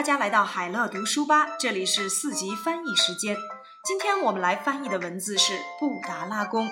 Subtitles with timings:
[0.00, 3.36] 大家来到海乐读书吧，这里是四级翻译时间。
[3.84, 6.70] 今天我们来翻译的文字是布达拉宫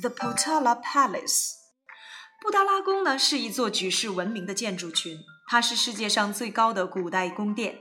[0.00, 1.56] （The Potala Palace）。
[2.40, 5.18] 布达拉宫呢是一座举世闻名的建筑群，
[5.50, 7.76] 它是世界上最高的古代宫殿，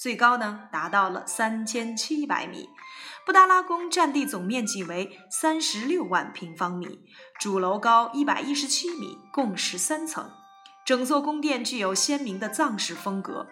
[0.00, 2.68] 最高呢达到了三千七百米。
[3.26, 7.00] 布达拉宫占地总面积为三十六万平方米，
[7.40, 10.30] 主楼高一百一十七米，共十三层。
[10.86, 13.48] 整座宫殿具有鲜明的藏式风格。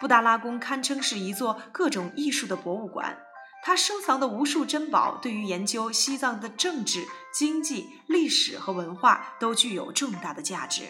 [0.00, 3.18] 布达拉宫堪称是一座各种艺术的博物馆，
[3.62, 10.82] 它收藏的无数珍宝对于研究西藏的政治、经济、历史和文化都具有重大的价值。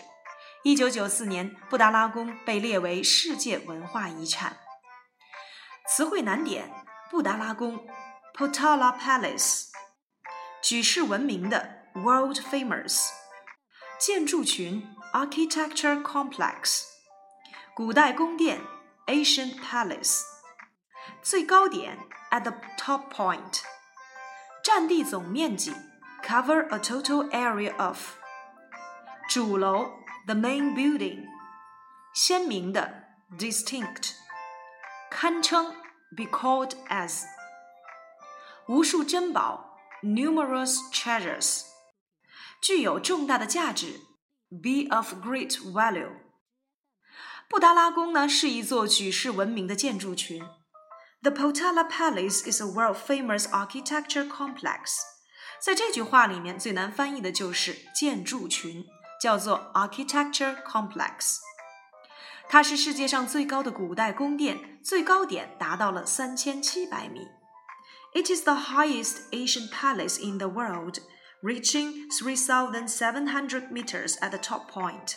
[0.65, 4.57] 一九九四年，布达拉宫被列为世界文化遗产。
[5.87, 6.73] 词汇难点：
[7.10, 7.87] 布达拉宫
[8.35, 9.66] （Potala Palace），
[10.62, 13.10] 举世闻名的 （World Famous），
[14.01, 14.82] 建筑群
[15.12, 16.85] （Architecture Complex），
[17.74, 18.60] 古代宫殿。
[19.07, 20.21] Ancient Palace，
[21.21, 21.98] 最高点
[22.32, 23.62] at the top point，
[24.63, 25.73] 占地总面积
[26.23, 28.15] cover a total area of，
[29.29, 29.91] 主楼
[30.26, 31.26] the main building，
[32.13, 33.05] 鲜明的
[33.37, 34.13] distinct，
[35.09, 35.73] 堪称
[36.15, 37.23] be called as，
[38.68, 41.63] 无数珍宝 numerous treasures，
[42.62, 43.99] 具有重大的价值
[44.49, 46.23] be of great value。
[47.54, 50.43] 布达拉宫呢是一座举世闻名的建筑群。
[51.21, 54.99] The Potala Palace is a world-famous architecture complex。
[55.62, 58.85] 在这句话里面，最难翻译的就是建筑群，
[59.21, 61.40] 叫做 architecture complex。
[62.48, 67.28] 它是世界上最高的古代宫殿，最高点达到了三千七百米。
[68.13, 71.00] It is the highest Asian palace in the world,
[71.44, 75.16] reaching 3,700 meters at the top point.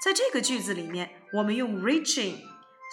[0.00, 2.38] 在这个句子里面，我们用 reaching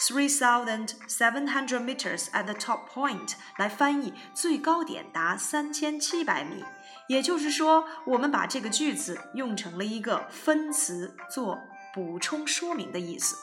[0.06, 6.66] three thousand seven hundred meters at the top point 来翻译最高点达三千七百米。
[7.08, 11.58] 也就是说，我们把这个句子用成了一个分词，做
[11.94, 13.38] 补充说明的意思。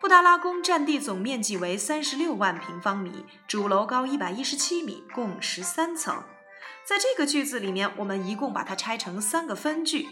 [0.00, 6.24] 布达拉宫占地总面积为三十六万平方米，主楼高一百一十七米，共十三层。
[6.84, 10.06] 在这个句子里面，我们一共把它拆成三个分句。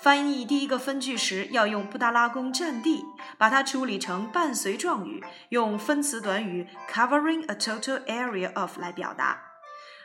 [0.00, 3.04] 翻译第一个分句时，要用布达拉宫占地，
[3.36, 9.42] 把它处理成伴随状语，用分词短语 covering a total area of 来表达。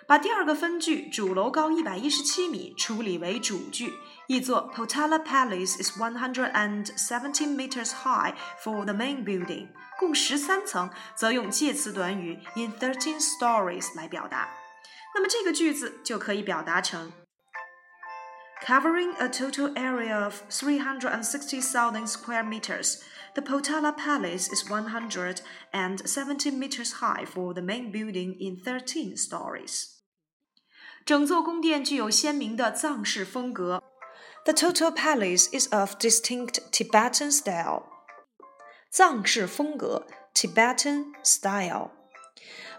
[0.08, 3.94] 把第二个分句主楼高一百一十七米处理为主句，
[4.28, 8.34] 译作 Potala Palace is one hundred and seventeen meters high
[8.64, 9.68] for the main building，
[10.00, 14.50] 共十三层，则用介词短语 in thirteen stories 来表达。
[15.16, 17.14] 那么这个句子就可以表达成
[18.65, 23.03] ：Covering a total area of 360,000 square meters,
[23.35, 29.99] the Potala Palace is 170 meters high for the main building in 13 stories.
[31.05, 33.83] 整座宫殿具有鲜明的藏式风格。
[34.45, 37.85] The total palace is of distinct Tibetan style.
[38.91, 41.91] 藏式风格 Tibetan style。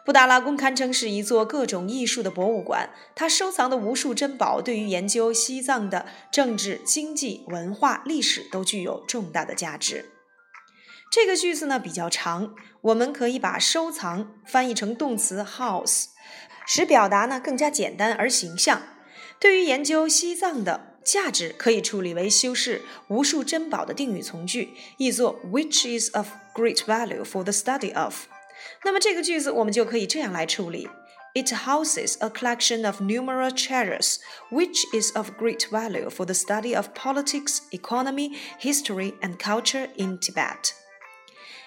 [0.05, 10.11] 布达拉宫堪称是一座各种艺术的博物馆，它收藏的无数珍宝对于研究西藏的政治、经济、文化、历史都具有重大的价值。
[11.11, 16.07] 这个句子呢比较长，我们可以把收藏翻译成动词 house，
[16.67, 18.83] 使表达呢更加简单而形象。
[19.41, 28.27] 对于研究西藏的价值，可以处理为修饰无数珍宝的定语从句，译作 which is of great value for the study of。
[28.84, 30.90] 那么这个句子我们就可以这样来处理：
[31.36, 34.18] It houses a collection of numerous treasures,
[34.52, 40.18] which is of great value for the study of politics, economy, history, and culture in
[40.20, 40.72] Tibet.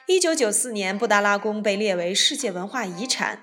[0.06, 3.38] 一九九四年，布达拉宫被列为世界文化遗产。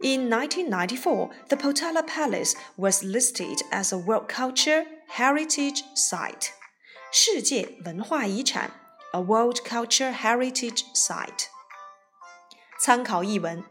[0.00, 6.48] In 1994, the Potala Palace was listed as a World Culture Heritage Site.
[7.12, 8.70] 世界文化遗产，
[9.12, 11.48] a World Culture Heritage Site.
[12.78, 13.62] 参考译文。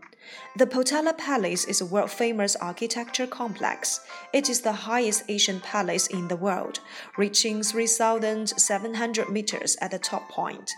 [0.56, 4.02] The Potala Palace is a world famous architecture complex.
[4.32, 6.80] It is the highest Asian palace in the world,
[7.18, 10.72] reaching 3,700 meters at the top point.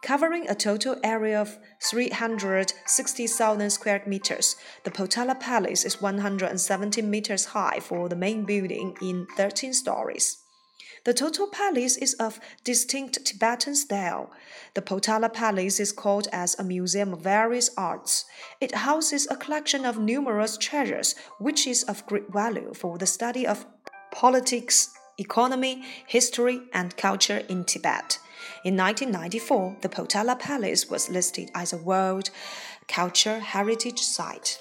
[0.00, 7.80] Covering a total area of 360,000 square meters, the Potala Palace is 170 meters high
[7.80, 10.38] for the main building in 13 stories.
[11.05, 14.31] The total palace is of distinct Tibetan style.
[14.73, 18.23] The Potala Palace is called as a museum of various arts.
[18.61, 23.45] It houses a collection of numerous treasures, which is of great value for the study
[23.45, 23.65] of
[24.11, 28.19] politics, Economy, History, and Culture in Tibet.
[28.63, 32.29] In 1994, the Potala Palace was listed as a World
[32.87, 34.57] Cultural Heritage Site.